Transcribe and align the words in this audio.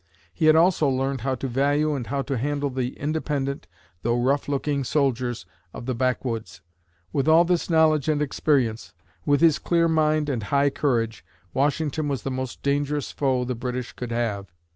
He 0.33 0.45
had 0.47 0.55
also 0.55 0.89
learned 0.89 1.21
how 1.21 1.35
to 1.35 1.47
value 1.47 1.93
and 1.93 2.07
how 2.07 2.23
to 2.23 2.35
handle 2.35 2.71
the 2.71 2.97
independent, 2.97 3.67
though 4.01 4.19
rough 4.19 4.47
looking, 4.47 4.83
soldiers 4.83 5.45
of 5.75 5.85
the 5.85 5.93
backwoods. 5.93 6.61
With 7.13 7.27
all 7.27 7.45
this 7.45 7.69
knowledge 7.69 8.09
and 8.09 8.19
experience, 8.19 8.95
with 9.27 9.41
his 9.41 9.59
clear 9.59 9.87
mind 9.87 10.27
and 10.27 10.41
high 10.41 10.71
courage, 10.71 11.23
Washington 11.53 12.07
was 12.07 12.23
the 12.23 12.31
most 12.31 12.63
dangerous 12.63 13.11
foe 13.11 13.43
the 13.45 13.53
British 13.53 13.93
could 13.93 14.09
have. 14.11 14.51